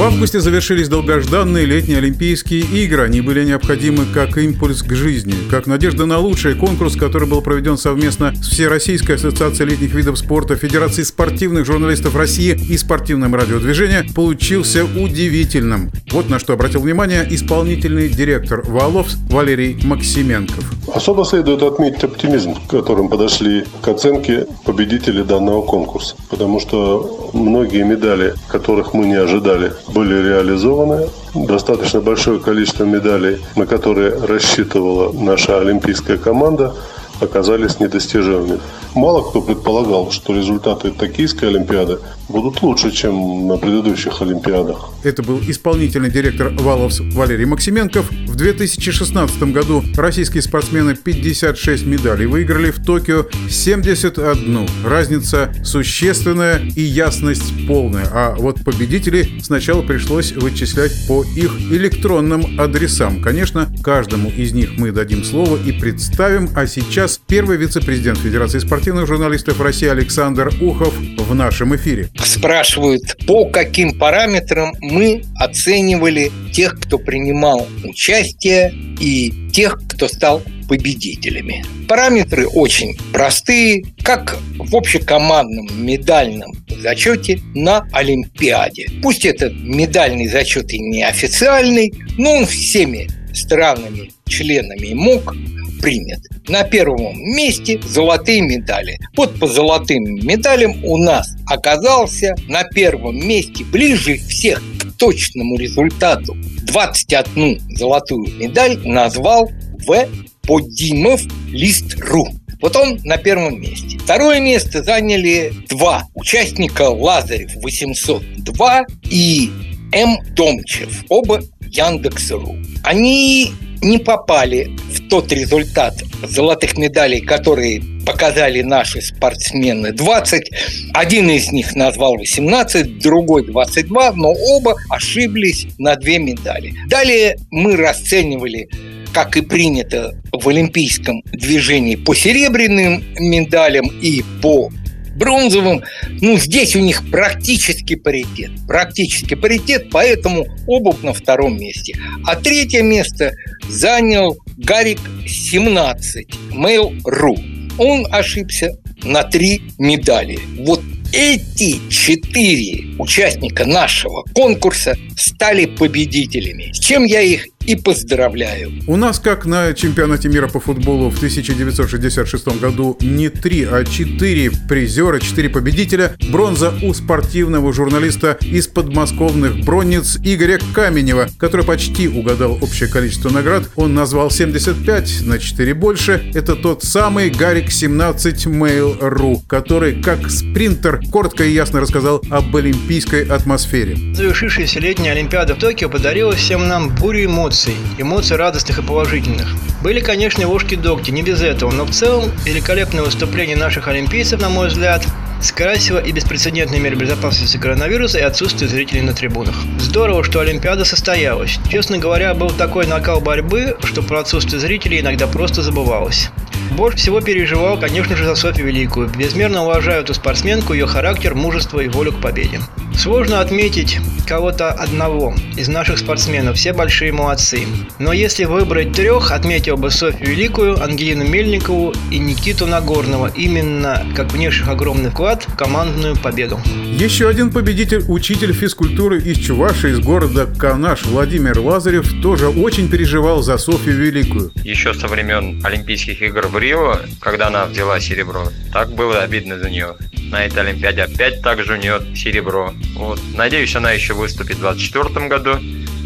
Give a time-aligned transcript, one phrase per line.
[0.00, 3.02] В августе завершились долгожданные летние Олимпийские игры.
[3.02, 7.76] Они были необходимы как импульс к жизни, как надежда на лучший конкурс, который был проведен
[7.76, 14.86] совместно с Всероссийской ассоциацией летних видов спорта, Федерацией спортивных журналистов России и спортивным радиодвижением, получился
[14.86, 15.90] удивительным.
[16.12, 20.64] Вот на что обратил внимание исполнительный директор ВАЛОВ Валерий Максименков.
[20.94, 28.34] Особо следует отметить оптимизм, которым подошли к оценке победителей данного конкурса, потому что многие медали,
[28.48, 31.08] которых мы не ожидали, были реализованы.
[31.34, 36.74] Достаточно большое количество медалей, на которые рассчитывала наша олимпийская команда,
[37.20, 38.58] оказались недостижимыми.
[38.94, 41.98] Мало кто предполагал, что результаты Токийской Олимпиады
[42.28, 44.90] будут лучше, чем на предыдущих Олимпиадах.
[45.02, 48.10] Это был исполнительный директор Валовс Валерий Максименков.
[48.10, 54.68] В 2016 году российские спортсмены 56 медалей выиграли, в Токио 71.
[54.84, 58.06] Разница существенная и ясность полная.
[58.12, 63.22] А вот победителей сначала пришлось вычислять по их электронным адресам.
[63.22, 69.06] Конечно, каждому из них мы дадим слово и представим, а сейчас первый вице-президент Федерации спортивных
[69.06, 76.96] журналистов России Александр Ухов в нашем эфире спрашивают, по каким параметрам мы оценивали тех, кто
[76.96, 81.62] принимал участие, и тех, кто стал победителями.
[81.88, 86.50] Параметры очень простые, как в общекомандном медальном
[86.80, 88.86] зачете на Олимпиаде.
[89.02, 95.34] Пусть этот медальный зачет и не официальный, но он всеми странами, членами МОК
[95.80, 96.20] принят.
[96.48, 98.98] На первом месте золотые медали.
[99.16, 106.36] Вот по золотым медалям у нас оказался на первом месте ближе всех к точному результату
[106.64, 109.50] 21 золотую медаль назвал
[109.86, 110.08] В.
[110.42, 112.26] Подимов Лист.ру.
[112.60, 113.98] Вот он на первом месте.
[113.98, 119.50] Второе место заняли два участника Лазарев 802 и
[119.92, 120.18] М.
[120.34, 122.56] Домчев, оба Яндекс.ру.
[122.82, 123.52] Они
[123.82, 130.50] не попали в тот результат золотых медалей, которые показали наши спортсмены 20.
[130.94, 136.74] Один из них назвал 18, другой 22, но оба ошиблись на две медали.
[136.88, 138.68] Далее мы расценивали
[139.12, 144.70] как и принято в олимпийском движении по серебряным медалям и по
[145.20, 145.84] бронзовым.
[146.20, 148.50] Ну, здесь у них практически паритет.
[148.66, 151.96] Практически паритет, поэтому обувь на втором месте.
[152.24, 153.32] А третье место
[153.68, 157.38] занял Гарик 17, Mail.ru.
[157.78, 160.38] Он ошибся на три медали.
[160.58, 160.80] Вот
[161.12, 168.72] эти четыре участника нашего конкурса стали победителями, с чем я их и поздравляю.
[168.86, 174.50] У нас, как на чемпионате мира по футболу в 1966 году, не три, а четыре
[174.68, 176.16] призера, четыре победителя.
[176.30, 183.64] Бронза у спортивного журналиста из подмосковных бронниц Игоря Каменева, который почти угадал общее количество наград.
[183.76, 186.30] Он назвал 75 на 4 больше.
[186.34, 193.24] Это тот самый Гарик 17 Mail.ru, который, как спринтер, коротко и ясно рассказал об олимпийской
[193.24, 194.14] атмосфере.
[194.14, 199.54] Завершившаяся летняя Олимпиада в Токио подарила всем нам бурю эмоций эмоций, радостных и положительных.
[199.82, 204.68] Были, конечно, ушки-догти, не без этого, но в целом великолепное выступление наших олимпийцев, на мой
[204.68, 205.06] взгляд,
[205.40, 209.54] скрасило и беспрецедентные меры безопасности коронавируса и отсутствие зрителей на трибунах.
[209.78, 211.58] Здорово, что Олимпиада состоялась.
[211.70, 216.30] Честно говоря, был такой накал борьбы, что про отсутствие зрителей иногда просто забывалось.
[216.72, 219.08] Больше всего переживал, конечно же, за Софью Великую.
[219.08, 222.60] Безмерно уважаю эту спортсменку, ее характер, мужество и волю к победе.
[222.94, 227.66] Сложно отметить кого-то одного из наших спортсменов, все большие молодцы.
[227.98, 234.32] Но если выбрать трех, отметил бы Софью Великую, Ангелину Мельникову и Никиту Нагорного, именно как
[234.32, 236.60] внешних огромный вклад в командную победу.
[236.92, 243.42] Еще один победитель, учитель физкультуры из Чуваши, из города Канаш Владимир Лазарев, тоже очень переживал
[243.42, 244.52] за Софью Великую.
[244.62, 249.70] Еще со времен Олимпийских игр в Рио, когда она взяла серебро, так было обидно за
[249.70, 249.96] нее
[250.30, 252.72] на этой Олимпиаде опять также у нее серебро.
[252.94, 253.20] Вот.
[253.34, 255.58] Надеюсь, она еще выступит в 2024 году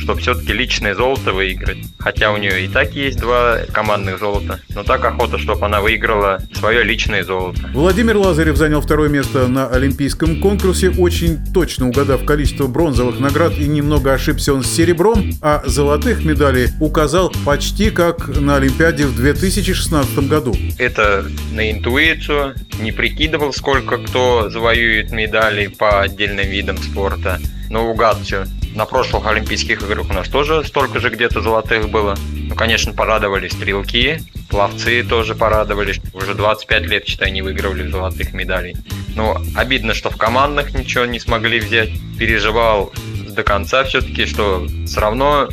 [0.05, 1.79] чтобы все-таки личное золото выиграть.
[1.99, 4.61] Хотя у нее и так есть два командных золота.
[4.75, 7.71] Но так охота, чтобы она выиграла свое личное золото.
[7.73, 13.67] Владимир Лазарев занял второе место на Олимпийском конкурсе, очень точно угадав количество бронзовых наград и
[13.67, 20.29] немного ошибся он с серебром, а золотых медалей указал почти как на Олимпиаде в 2016
[20.29, 20.55] году.
[20.79, 27.41] Это на интуицию, не прикидывал, сколько кто завоюет медали по отдельным видам спорта.
[27.71, 28.45] Но угад все.
[28.75, 32.17] На прошлых Олимпийских играх у нас тоже столько же где-то золотых было.
[32.32, 36.00] Ну, конечно, порадовали стрелки, пловцы тоже порадовались.
[36.12, 38.76] Уже 25 лет, считай, не выигрывали золотых медалей.
[39.15, 41.91] Но обидно, что в командных ничего не смогли взять.
[42.19, 42.93] Переживал
[43.29, 45.49] до конца все-таки, что все равно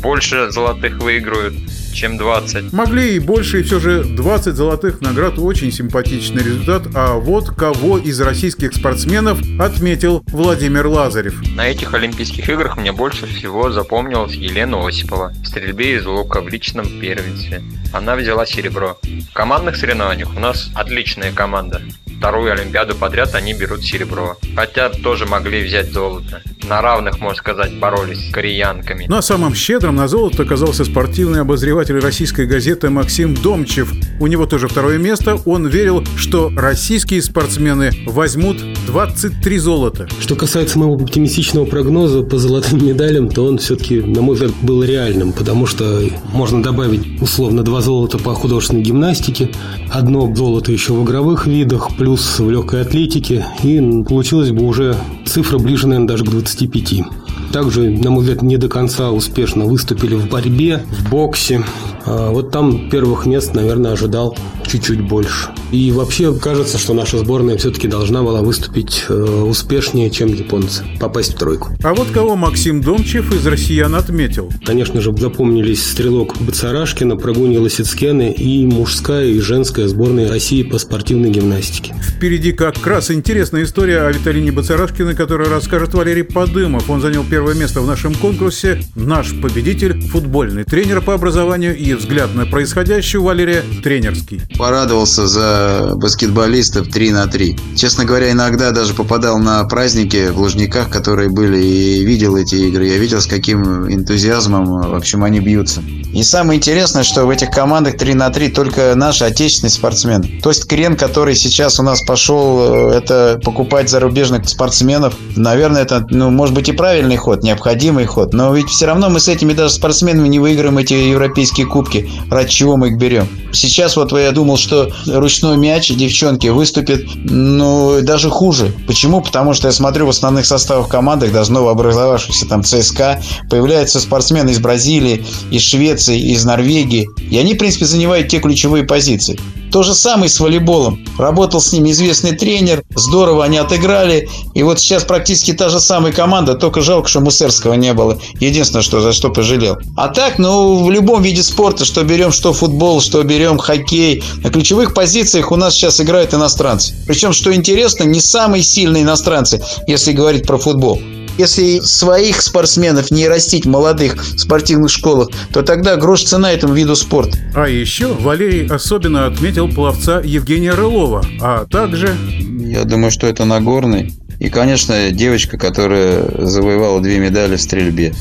[0.00, 1.54] больше золотых выиграют
[1.94, 2.72] чем 20.
[2.72, 6.88] Могли и больше, и все же 20 золотых наград очень симпатичный результат.
[6.94, 11.40] А вот кого из российских спортсменов отметил Владимир Лазарев.
[11.54, 16.48] На этих Олимпийских играх мне больше всего запомнилась Елена Осипова в стрельбе из лука в
[16.48, 17.62] личном первенстве.
[17.92, 18.98] Она взяла серебро.
[19.02, 21.80] В командных соревнованиях у нас отличная команда
[22.24, 24.38] вторую Олимпиаду подряд они берут серебро.
[24.56, 26.40] Хотя тоже могли взять золото.
[26.68, 29.04] На равных, можно сказать, боролись с кореянками.
[29.06, 33.92] Но самым щедрым на золото оказался спортивный обозреватель российской газеты Максим Домчев.
[34.18, 35.38] У него тоже второе место.
[35.44, 40.08] Он верил, что российские спортсмены возьмут 23 золота.
[40.20, 44.82] Что касается моего оптимистичного прогноза по золотым медалям, то он все-таки, на мой взгляд, был
[44.82, 46.00] реальным, потому что
[46.32, 49.50] можно добавить условно два золота по художественной гимнастике,
[49.90, 54.96] одно золото еще в игровых видах, плюс в легкой атлетике, и получилось бы уже
[55.26, 57.04] цифра ближе, наверное, даже к 25.
[57.52, 61.64] Также, на мой взгляд, не до конца успешно выступили в борьбе, в боксе.
[62.04, 64.36] А вот там первых мест, наверное, ожидал
[64.66, 65.50] чуть-чуть больше.
[65.74, 71.34] И вообще кажется, что наша сборная все-таки должна была выступить э, успешнее, чем японцы, попасть
[71.34, 71.70] в тройку.
[71.82, 74.52] А вот кого Максим Домчев из россиян отметил?
[74.64, 81.30] Конечно же, запомнились стрелок Бацарашкина, Прогуни Лосицкены и мужская и женская сборная России по спортивной
[81.30, 81.92] гимнастике.
[82.00, 86.88] Впереди как раз интересная история о Виталине Бацарашкиной, которую расскажет Валерий Подымов.
[86.88, 88.80] Он занял первое место в нашем конкурсе.
[88.94, 94.40] Наш победитель, футбольный тренер по образованию и взгляд на происходящее у Валерия тренерский.
[94.56, 95.63] Порадовался за
[95.94, 97.58] баскетболистов 3 на 3.
[97.76, 102.86] Честно говоря, иногда даже попадал на праздники в Лужниках, которые были, и видел эти игры.
[102.86, 105.82] Я видел, с каким энтузиазмом, в общем, они бьются.
[106.14, 110.40] И самое интересное, что в этих командах 3 на 3 только наши отечественные спортсмены.
[110.42, 115.14] То есть крен, который сейчас у нас пошел, э, это покупать зарубежных спортсменов.
[115.34, 118.32] Наверное, это, ну, может быть и правильный ход, необходимый ход.
[118.32, 122.08] Но ведь все равно мы с этими даже спортсменами не выиграем эти европейские кубки.
[122.30, 123.26] Ради чего мы их берем?
[123.52, 128.72] Сейчас вот я думал, что ручной мяч девчонки выступит, ну, даже хуже.
[128.86, 129.20] Почему?
[129.20, 134.58] Потому что я смотрю в основных составах командах, даже новообразовавшихся там ЦСКА, появляются спортсмены из
[134.58, 137.08] Бразилии, из Швеции, из Норвегии.
[137.30, 139.38] И они, в принципе, занимают те ключевые позиции.
[139.74, 141.04] То же самое с волейболом.
[141.18, 144.28] Работал с ними известный тренер, здорово они отыграли.
[144.54, 148.16] И вот сейчас практически та же самая команда, только жалко, что Мусерского не было.
[148.38, 149.76] Единственное, что за что пожалел.
[149.96, 154.50] А так, ну, в любом виде спорта, что берем, что футбол, что берем хоккей, на
[154.50, 156.94] ключевых позициях у нас сейчас играют иностранцы.
[157.08, 161.00] Причем, что интересно, не самые сильные иностранцы, если говорить про футбол.
[161.36, 166.94] Если своих спортсменов не растить в молодых спортивных школах, то тогда грош цена этому виду
[166.94, 167.38] спорта.
[167.54, 172.14] А еще Валерий особенно отметил пловца Евгения Рылова, а также...
[172.38, 174.12] Я думаю, что это Нагорный.
[174.38, 178.14] И, конечно, девочка, которая завоевала две медали в стрельбе.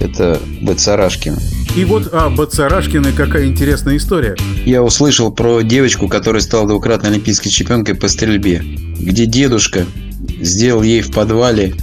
[0.00, 1.38] Это Бацарашкина.
[1.76, 4.36] И вот о Бацарашкиной какая интересная история.
[4.64, 8.62] Я услышал про девочку, которая стала двукратной олимпийской чемпионкой по стрельбе,
[8.98, 9.86] где дедушка
[10.40, 11.74] сделал ей в подвале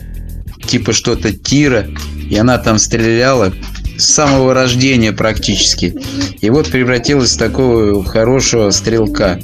[0.66, 1.88] типа что-то тира,
[2.30, 3.54] и она там стреляла
[3.98, 5.96] с самого рождения практически.
[6.42, 9.40] И вот превратилась в такого хорошего стрелка,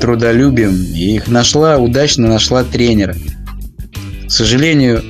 [0.00, 0.74] трудолюбием.
[0.74, 3.14] И их нашла, удачно нашла тренера.
[4.26, 5.02] К сожалению,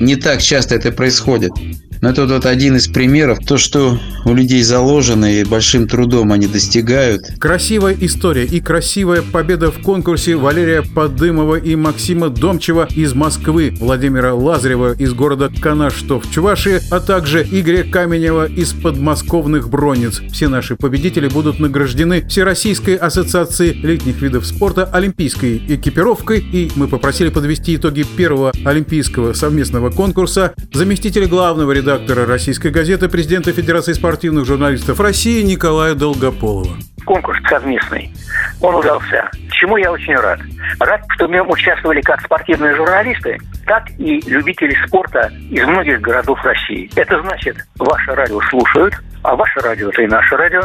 [0.00, 1.52] не так часто это происходит.
[2.00, 6.46] Но это вот один из примеров, то, что у людей заложено и большим трудом они
[6.46, 7.22] достигают.
[7.38, 14.34] Красивая история и красивая победа в конкурсе Валерия Подымова и Максима Домчева из Москвы, Владимира
[14.34, 20.20] Лазарева из города Канаштов, Чувашии, а также Игоря Каменева из подмосковных Бронниц.
[20.32, 26.40] Все наши победители будут награждены Всероссийской ассоциацией летних видов спорта олимпийской экипировкой.
[26.40, 33.08] И мы попросили подвести итоги первого олимпийского совместного конкурса заместителя главного редактора редактора российской газеты,
[33.08, 36.76] президента Федерации спортивных журналистов России Николая Долгополова.
[37.06, 38.12] Конкурс совместный.
[38.60, 39.30] Он удался.
[39.52, 40.38] Чему я очень рад.
[40.80, 46.38] Рад, что в нем участвовали как спортивные журналисты, так и любители спорта из многих городов
[46.44, 46.90] России.
[46.94, 50.64] Это значит, ваше радио слушают, а ваше радио– это и наше радио.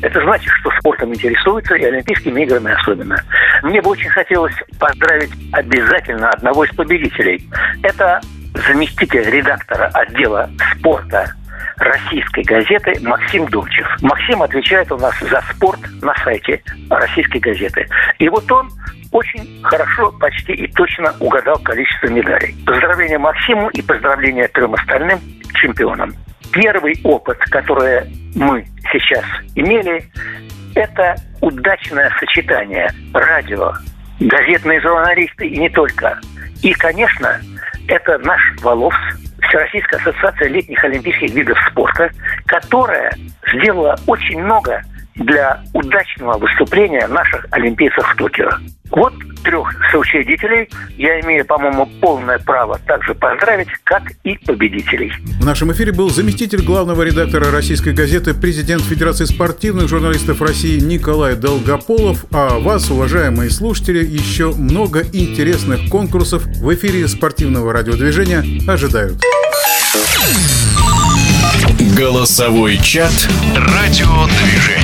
[0.00, 3.22] Это значит, что спортом интересуются, и Олимпийскими играми особенно.
[3.62, 7.46] Мне бы очень хотелось поздравить обязательно одного из победителей.
[7.82, 8.22] Это
[8.54, 11.32] заместитель редактора отдела спорта
[11.76, 13.86] российской газеты Максим Думчев.
[14.02, 17.88] Максим отвечает у нас за спорт на сайте российской газеты.
[18.18, 18.70] И вот он
[19.10, 22.54] очень хорошо, почти и точно угадал количество медалей.
[22.66, 25.18] Поздравления Максиму и поздравления трем остальным
[25.54, 26.14] чемпионам.
[26.52, 28.02] первый опыт, который
[28.34, 30.04] мы сейчас имели,
[30.74, 33.72] это удачное сочетание радио,
[34.20, 36.18] газетные журналисты и не только.
[36.62, 37.40] И, конечно,
[37.88, 38.96] это наш Воловс,
[39.48, 42.10] Всероссийская ассоциация летних олимпийских видов спорта,
[42.46, 43.12] которая
[43.52, 44.82] сделала очень много
[45.14, 48.50] для удачного выступления наших олимпийцев в Токио.
[48.90, 55.12] Вот трех соучредителей я имею, по-моему, полное право также поздравить, как и победителей.
[55.40, 61.36] В нашем эфире был заместитель главного редактора российской газеты, президент Федерации спортивных журналистов России Николай
[61.36, 62.26] Долгополов.
[62.32, 69.22] А вас, уважаемые слушатели, еще много интересных конкурсов в эфире спортивного радиодвижения ожидают.
[71.96, 73.12] Голосовой чат
[73.54, 74.81] «Радиодвижение».